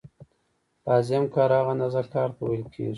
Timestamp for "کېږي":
2.73-2.89